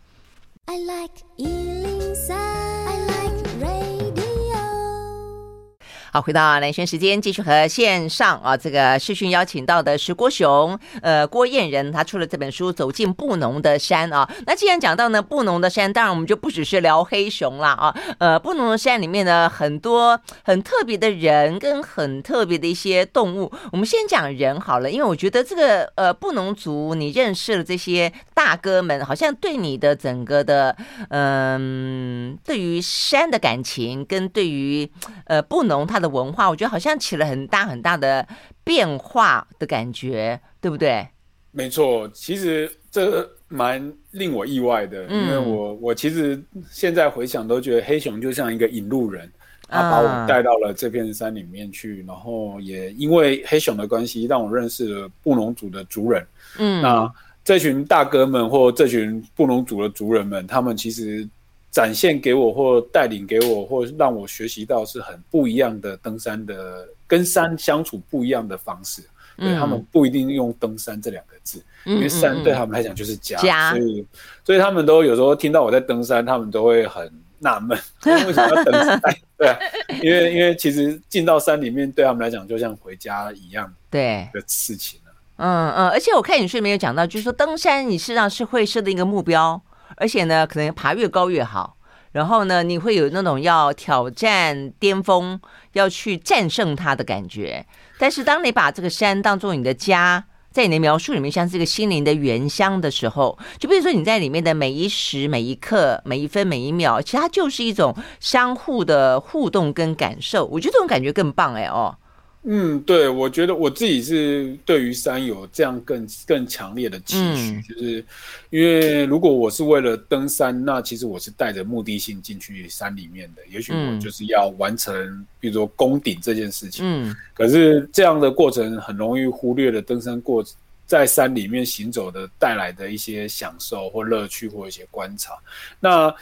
[6.12, 14.29] 好，回到兰萱时间，继续和线上啊这个视讯邀请到的是郭雄，呃，郭彦仁，他出了这本书《走进布农的山》啊。
[14.44, 17.94] 那既然讲到呢布农的山，当然我们就不只是聊黑熊啦啊。
[18.18, 23.53] 呃，布农的山里面呢，很多很特别的人跟很特别的一些动物。
[23.70, 30.77] 我们先讲人好了，因为我觉得这个呃布农族，你认识了这些大哥们，好像对你的整个的
[31.11, 34.90] 嗯、对于山的感情跟对于
[35.27, 35.99] 呃布农他。
[36.00, 38.26] 的文化，我觉得好像起了很大很大的
[38.64, 41.06] 变化的感觉，对不对？
[41.52, 49.30] 没错，其实这蛮令我意外的，嗯、因为我我其实现在回想都觉得黑熊就像一个引路人，
[49.68, 56.26] 他把我带到了这片山里面去，嗯、然后也因为黑熊的关系，让我认识了布农族的族人。
[56.58, 57.12] 嗯，那
[57.44, 61.28] 这群大哥们或这群布农族的族人们，他们其实。
[61.70, 69.02] 展现给我或带领给我或让我学习到是很不一样的登山的跟山相处不一样的方式，
[69.37, 74.06] 嗯、对他们不一定用登山这两个字，嗯、因为山对他们来讲就是家，家所以
[74.44, 79.00] 所以他们都有时候听到我在登山，他们都会很纳闷， 为什么要登山？
[79.38, 79.59] 对、啊，
[80.02, 84.98] 因为因为其实进到山里面对他们来讲就像回家一样，对的事情
[85.37, 89.62] 嗯嗯，而且我看你书里面有讲到，就是说登山你实际上是会设定一个目标。
[89.96, 91.76] 而且呢，可能爬越高越好。
[92.12, 95.40] 然后呢，你会有那种要挑战巅峰，
[95.74, 97.64] 要去战胜它的感觉。
[97.98, 110.44] 但是，当你把这个山当做你的家，在你的描述里面像是一个心灵的原乡的时候，就比如说你在里面的每一时每一刻、每一分每一秒，其实它就是一种相互的互动跟感受。
[110.46, 111.96] 我觉得这种感觉更棒哎哦。
[112.42, 118.05] 嗯，对，我觉得我自己是对于山有这样更更强烈的期许，嗯、就是
[118.48, 126.83] 因为如果我是为了登山，那其实我是带着目的性进去山里面的，也许我就是要完成，比如说攻顶这件事情。
[126.83, 130.42] 嗯，可是这样的过程很容易忽略了登山过
[130.87, 135.35] 在山里面行走的带来的一些享受或乐趣或一些观察。
[135.79, 136.12] 那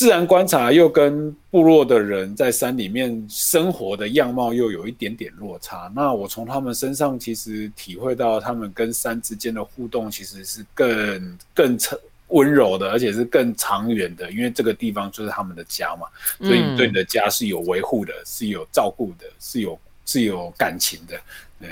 [0.00, 5.92] 自然观察又跟部落的人在山里面生活的样貌又有一点点落差。
[5.94, 11.78] 那我从他们身上其实体会到，他们跟山之间的互动其实是更更
[12.28, 14.30] 温柔的，而且是更长远的。
[14.30, 16.06] 因为这个地方就是他们的家嘛，
[16.38, 21.20] 所以对你的家是有维护的，是有照顾的，是有是有感情的。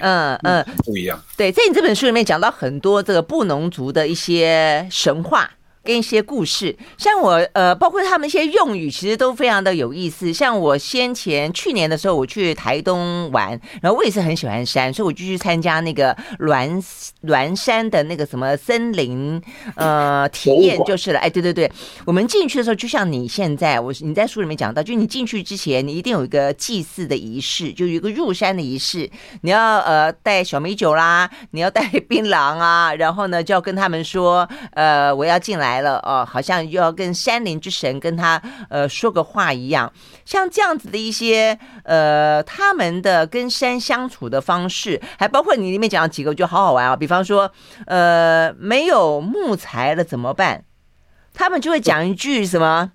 [0.02, 1.18] 嗯嗯，不一样。
[1.34, 5.50] 对，在你这本书里面讲到很多这个布农族的一些神话。
[5.88, 6.76] 跟一些故事。
[6.98, 10.30] 像我呃，包括他们一些用语，其实都非常的有意思。
[10.30, 16.78] 像我先前去年的时候，我去台东玩，然后我也是很喜欢山，所以我就去参加那个栾
[17.22, 19.40] 栾山的那个什么森林
[19.76, 21.20] 呃体验就是了。
[21.20, 21.72] 哎，对对对，
[22.04, 39.92] 我们进去的时候，就像你现在我你在书里面讲到，就你进去之前，你一定有一个祭祀的仪式，就有一个入山的仪式，你要呃带小米酒啦，你要带槟榔啊，然后呢就要跟他们说，呃，我要进来来了哦，好像又要跟山林之神跟他呃说个话一样，
[40.24, 47.50] 像这样子的一些呃他们的跟山相处的方式，还包括你里面讲的几个，我觉得好好玩啊，比方说
[47.86, 50.64] 呃没有木材了怎么办？
[51.32, 52.92] 他们就会讲一句什么，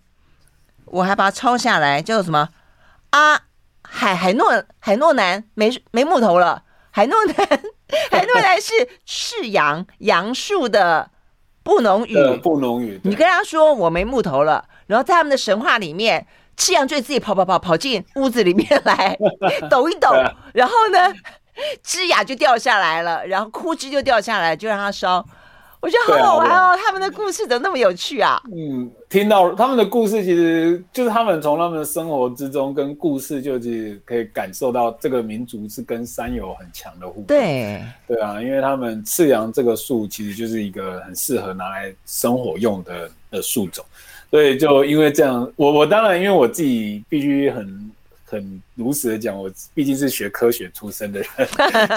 [0.85, 2.49] 我还把它抄下来，叫做什么
[3.11, 3.39] 啊？
[3.85, 7.35] 海海诺海诺南没没木头了，海诺南
[8.09, 8.71] 海诺南是
[9.05, 11.11] 赤杨 杨树的
[11.63, 12.99] 布农语，布农语。
[13.03, 19.17] 你跟他说我没木头了，然后在他们的神话里面，赤羊就自己跑跑跑跑进屋子里面来
[19.69, 20.09] 抖一抖，
[20.53, 21.13] 然后呢
[21.81, 25.25] 枝桠就掉下来了，然后枯枝就掉下来，就让它烧。
[25.83, 28.41] 我觉得好好玩哦，啊、他们的故事怎么那么有趣啊？
[28.55, 37.25] 嗯，听到他们的故事，其实就是他们从他们的生活之中跟故事，就是可以感受到这个民族是跟山有很强的互动。
[37.25, 43.83] 对，对啊，因为他们赤杨这个树其实就是一个很适合拿来生火用的的树种，
[44.31, 47.91] 所以就因为这样，我我当然因为我自己必须很。
[48.33, 51.47] 很如实的讲，我毕竟是学科学出身的人，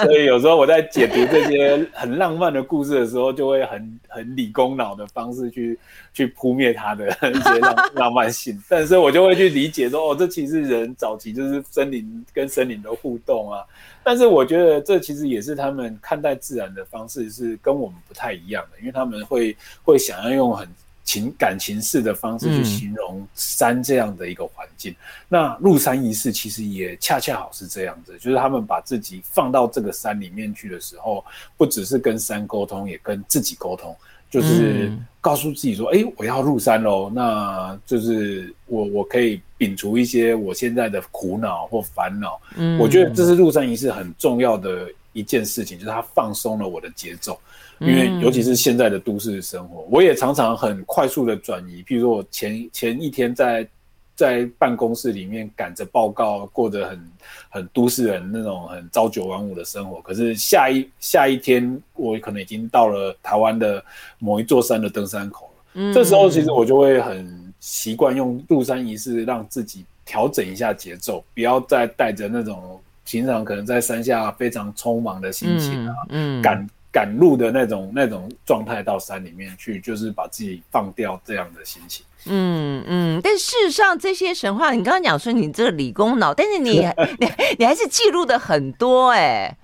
[0.03, 5.79] 所以有时候我在解读这些很浪漫的故事的时候，就会很很理工脑的方式去
[6.13, 8.61] 去扑灭它的一些浪浪漫性。
[8.69, 13.65] 但是，我就会去理解说，哦，这其实人早期就是森林跟森林的互动啊。
[14.03, 20.67] 但是，我觉得这其实也是他们看待自然的方式是跟我们不太一样的，因为他们会会想要用很。
[21.07, 24.97] 情感情式的方式去形容山这样的一个环境，嗯、
[25.29, 31.23] 那入山仪式其实也恰恰好是这样子，就是他们把自己放到这个山里面去的时候，
[31.55, 33.95] 不只是跟山沟通，也跟自己沟通，
[34.29, 34.91] 就是
[35.21, 42.37] 告诉自己说：“哎、嗯欸，我要入山喽！”那就是我我可以摒除一些我现在的苦恼或烦恼。
[42.57, 47.39] 嗯，我觉得这是入山仪式很重要的一件事情，就是它放松了我的节奏。
[47.79, 51.83] 因为尤其是现在的都市生活，我也常常很快速的转移。
[51.83, 53.67] 譬如说我前前一天在
[54.15, 57.11] 在办公室里面赶着报告，过着很
[57.49, 60.01] 很都市人那种很朝九晚五的生活。
[60.01, 63.83] 可是下一下一天，我可能已经到了台湾的
[64.17, 65.63] 某一座山的登山口了。
[65.75, 76.67] 嗯，这时候其实我就会很习惯用入山仪式让自己调整一下节奏，不要再带着那种平常可能在山下非常匆忙的心情啊，嗯，赶。
[76.91, 82.05] 赶路的那种那种状态到山里面去，就是把自己放掉这样的心情。
[82.25, 86.79] 嗯嗯，但事实上这些神话，你刚刚讲说你这个理工脑，但是你
[87.19, 87.27] 你
[87.59, 89.57] 你还是记录的很多哎、欸。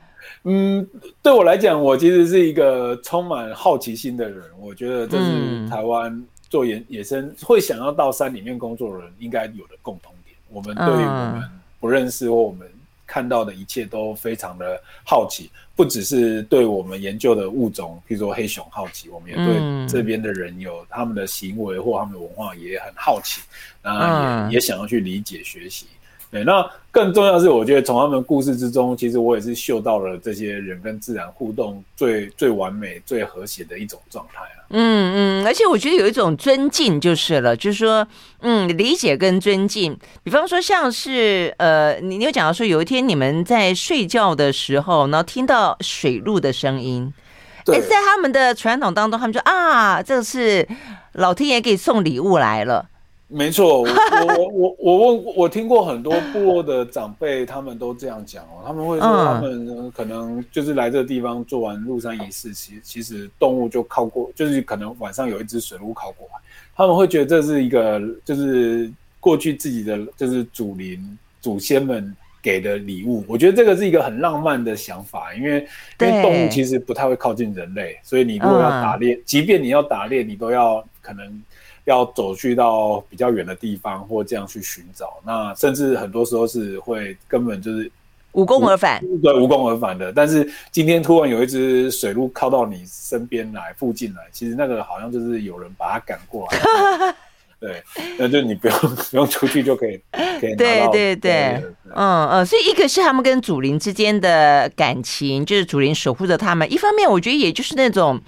[0.44, 0.88] 嗯，
[1.22, 4.44] 对我来讲，我其实是一个充满好奇心的人。
[4.60, 10.36] 我觉得这是台湾做野野生会想要到山里面工作的人应该有的共同点。
[10.50, 11.44] 我们对于我们
[11.80, 12.70] 不认识或我们。
[13.06, 23.42] 看到的一切都非常的好奇，不只是对我们研究的物种，譬如说黑熊好奇，我们也对这边的人有他们的行为或他们的文化也很好奇，
[23.82, 25.86] 那也也想要去理解学习。
[26.32, 34.63] 对，那更重要的是，我觉得从他们故事之中，其实我也是嗅到了这些人跟自然互动最最完美、最和谐的一种状态啊。
[34.76, 38.08] 嗯嗯，而且我觉得有一种尊敬就是了，就是说，
[38.42, 39.96] 嗯，理解跟尊敬。
[40.24, 47.14] 比方说，像是呃，你你有讲到说，有一天你们在睡觉的时候，然后听到水路的声音，
[47.60, 50.68] 哎对，在他们的传统当中，他们说啊，这是
[51.14, 52.88] 老天爷给送礼物来了。
[53.36, 53.88] 没错，我
[54.36, 58.62] 我我我问，我听过很多部落的长辈，他们都这样讲哦。
[58.64, 66.40] 他们会说，他们可能就是来这个地方做完入山仪式，其其实动物就靠过，就是可能晚上有一只水鹿靠过来，
[66.76, 73.26] 他们会觉得这是一个，就是过去自己的就是祖灵祖先们给的礼物。
[73.28, 75.68] 我觉得这个是一个很浪漫的想法，因为
[76.00, 81.44] 因为动物其实不太会靠近人类，所以你如果要打猎，即便你要打猎，你都要可能。
[81.86, 87.92] 要走去到比较远的地方，或这样去寻找，那甚至很多时候是会根本就是
[88.32, 90.12] 无功而返，对，无功而返的。
[90.12, 97.16] 但是今天突然有一只水鹿靠到你身边来，附近来，其实那个好像就是有人把它赶过来，
[97.60, 97.84] 对，
[98.18, 98.78] 那就你不用
[99.12, 100.00] 不用出去就可以，
[100.40, 101.62] 可以，对对对，
[101.94, 108.20] 嗯嗯，所以一个是他们跟祖灵之间的感情，就是祖灵守护着他们；一方面，我觉得也就是那种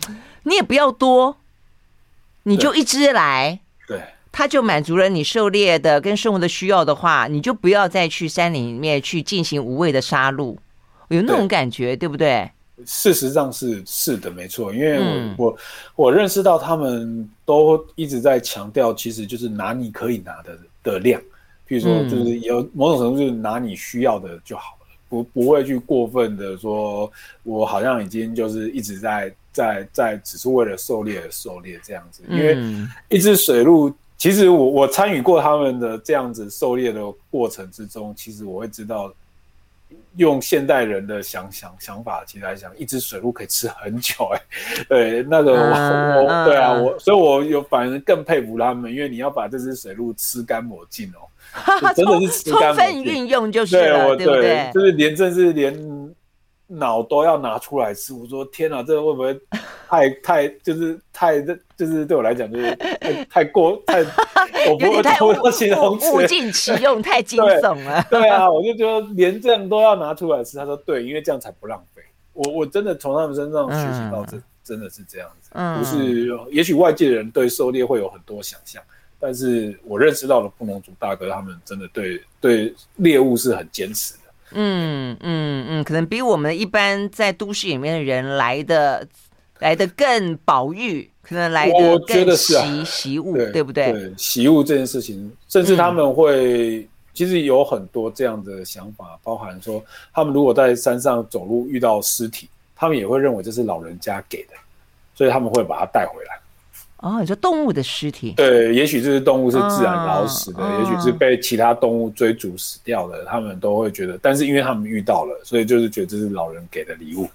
[0.44, 1.38] 你也不要多。
[2.48, 4.00] 你就一只来，对，
[4.32, 10.56] 它就满足了你狩猎的跟生活的需要的话，你就不要再去山里面去进行无谓的杀戮，
[11.10, 12.48] 有那种感觉，对，对不对？
[12.86, 15.58] 事实上是是的，没错，因为我、嗯、我
[15.96, 21.20] 我认识到他们都一直在强调，其实就是拿你可以拿的的量，
[21.68, 27.12] 譬如说就是有某种程度就是拿你需要的就好了，不不会去过分的说，
[27.44, 32.56] 我好像已经就是一直在在在只是为了狩猎而狩猎这样子，因为
[33.10, 37.02] 一只水鹿，其实我我参与过他们的这样子狩猎的
[37.32, 39.12] 过程之中，其实我会知道。
[40.18, 44.40] 用现代人的想想想法，其实来讲，一只水鹿可以吃很久哎、
[44.78, 44.84] 欸。
[44.88, 51.28] 对，那个我、uh, 我对啊，我所以，我有反而更佩服他们，因为你要把这只水鹿吃干抹净哦，
[51.94, 54.72] 真的是吃干抹净，充分运用就是了，对，对不对？
[54.74, 56.16] 就是连正是连。
[56.68, 59.40] 脑都要拿出来吃，我说天哪，这个会不会
[59.88, 64.00] 太 太就是太就是对我来讲就是太太过太，
[64.70, 65.34] 我不会太物
[66.14, 68.22] 物尽其用，太 惊悚了对。
[68.22, 70.58] 对啊，我就觉得连这样都要拿出来吃。
[70.58, 72.02] 他说对，因为这样才不浪费。
[72.34, 78.82] 我我真的从他们身上学习到这、嗯、真的是这样子，嗯、不是也许外界的人对狩猎会有很多想象，
[79.20, 84.20] 但是我认识到了布农族大哥，他们真的对对猎物是很坚持的。
[84.52, 89.08] 嗯嗯嗯，可能比我们一般在都市里面的人来的
[89.60, 93.92] 来的更保育，可能来的更习习物，对不对？
[93.92, 99.84] 对习物这件事情，甚至他们会、嗯、其实有很多这样的想法，包含说，
[100.14, 104.54] 他们如果在山上走路遇到尸体，他们也会认为这是老人家给的，
[105.16, 106.40] 所以他们会把它带回来。
[106.98, 108.34] 哦，你说动物的尸体？
[108.38, 114.18] 对，也许这只动物是自然老死的，哦、也许是被其他动物追逐死掉的，哦、他们都会觉得。
[114.22, 117.30] 但是因为他们遇到了，所以就是觉得这是老人给的礼物。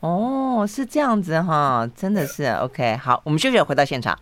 [0.00, 2.96] 哦，是这样子哈，真的是 OK。
[2.96, 4.18] 好，我们休息，回到现场。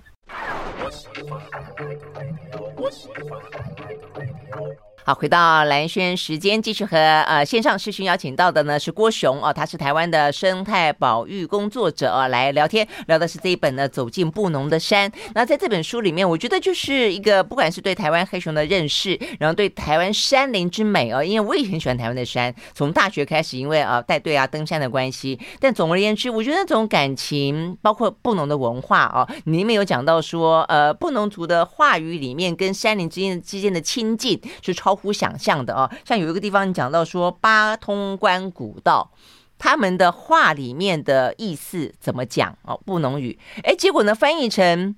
[5.05, 15.11] 好，回到蓝轩时间，继续和呃线上视讯邀请到的呢是郭雄哦，他是台湾的生态保育工作者哦，来聊天，聊的是这一本呢《走进布农的山》。
[15.35, 25.37] 那在这本书里面，我觉得就是一个不管是对台湾黑熊的认识，然后对台湾山林之美哦，因为我也很喜欢台湾的山，从大学开始，因为啊带队啊登山的关系。
[25.59, 34.92] 但总而言之，我觉得那种感情，包括布农的文化哦，你里面有讲到说，呃，布农族的话语里面跟山林之间之间的亲近是超。
[34.93, 39.11] 超乎想象的哦，像有一个地方你讲到说八通关古道，
[39.59, 42.79] 他们的话里面的意思怎么讲哦？
[42.85, 44.95] 布农语，哎，结果呢翻译成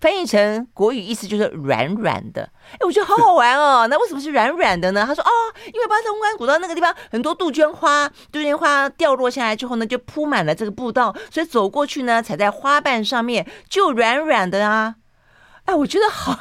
[0.00, 3.86] 翻译成国语意思就是软软的，哎，我觉得好好玩哦。
[3.86, 5.04] 那为什么是软软的呢？
[5.06, 5.30] 他说哦，
[5.66, 14.96] 因为八通关古道那个地方很多杜鹃花，杜鹃花掉落下来之后呢，就铺满了这个步道，所以走过去呢，踩在花瓣上面就软软的啊。
[15.66, 16.36] 哎，我觉得好，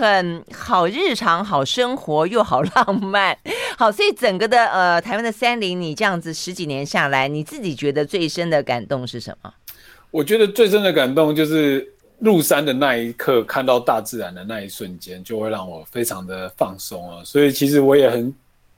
[0.00, 3.36] 很好日常、好生活又好浪漫，
[3.76, 9.52] 好，所以整个的呃台湾的山林，你这样子十几年下来，你自己觉得最深的感动是什么？
[10.10, 11.86] 我觉得最深的感动就是
[12.18, 17.22] 入山的那一刻，看到大自然的那一瞬间，就会让我非常的放松啊。
[17.22, 18.34] 所以其实我也很，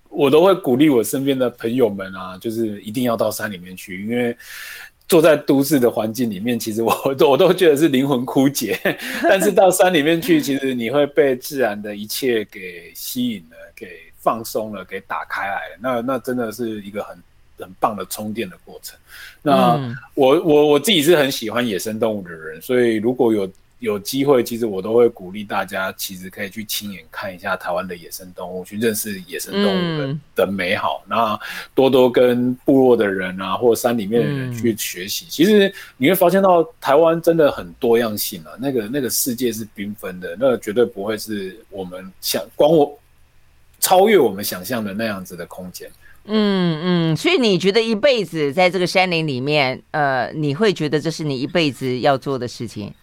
[0.09, 4.37] 我都会鼓励我身边的朋友们啊，就是一定要到山里面去，因为。
[5.09, 8.79] 坐在都市的环境里面，其实我都我都觉得是灵魂枯竭。
[9.23, 13.89] 但是到山里面去， 其实你会被自然的一切给吸引了，给
[14.19, 15.77] 放松了，给打开来了。
[15.81, 17.17] 那那真的是一个很
[17.59, 18.99] 很棒的充电的过程。
[19.43, 23.51] 那我我我自己是很喜欢野生动物的人，所以如果有。
[23.83, 31.03] 有机会，其实我都会鼓励大家，其实可以去亲眼看一下台湾的野生动物，去认识野生动物的、嗯、的美好。
[31.09, 31.37] 那
[31.75, 35.25] 多多跟部落的人啊，或山里面的人去学习。
[35.25, 42.97] 嗯、其实你会发现到台湾真的很多样性啊，那个那个世界是缤纷的，那个绝对不会是我们想光我
[43.81, 45.91] 超越我们想象的那样子的空间。
[46.27, 52.95] 嗯嗯，所以你觉得一辈子在这个山林里面，呃，你会觉得这是你一辈子要做的事情？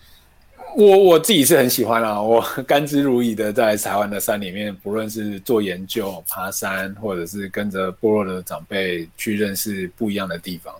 [0.76, 10.74] 我我自己是很喜欢啦，我 甘之如饴的在台湾的山里面，不论是做研究、爬山，或者是跟着部落的长辈去认识不一样的地方，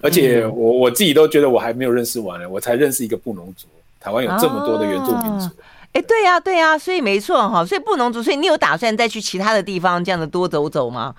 [0.00, 3.66] 而且我我自己都觉得我还没有认识完呢，我才认识一个布农族。
[4.00, 5.48] 台湾有这么多的原住民族，
[5.92, 11.14] 哎、啊，对呀、啊、对呀、啊，所以没错哈，所以布农族，所以你有打算再去其他的地方这样子多走走吗？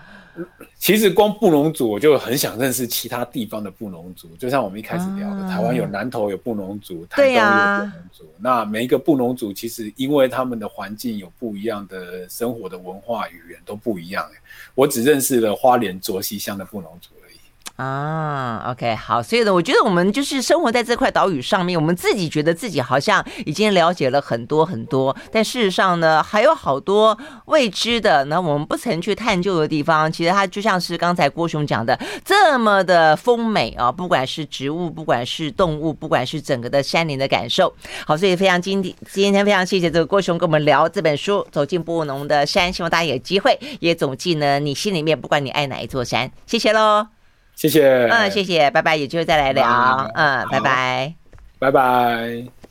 [0.77, 4.29] 其实光布农族，我就很想认识其他地方的布农族。
[4.37, 8.23] 就像我们一开始聊的，啊、台湾有南投有布农族，台东有布农族。
[8.23, 14.29] 啊、那每一个布农族，其实因为他们的环境有不一样的生活的文化语言都不一样。
[14.75, 17.09] 我只认识了花莲卓溪乡的布农族。
[17.75, 27.17] 啊，OK，好，所以呢，我觉得我们就是生活在这块岛屿上面，我们自己觉得自己好像已经了解了很多很多，但事实上呢，还有好多
[27.47, 30.09] 未知的，那我们不曾去探究的地方。
[30.09, 37.73] 其实它就像是刚才郭雄讲的，这么的丰美啊，不管是植物，不管是动物，不管是整个的山林的感受。
[38.07, 47.14] 好，所以非常今天今天非常谢谢这个郭雄跟我们聊这本书《走进布农的山》，希望大家有机会也总记呢，你心里面不管你爱哪一座山，谢谢喽。
[47.55, 51.15] 谢谢，嗯，谢谢，拜拜，有机会再来聊，嗯，拜拜，
[51.59, 52.54] 拜拜。